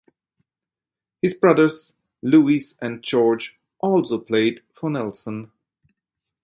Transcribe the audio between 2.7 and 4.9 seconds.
and George also played for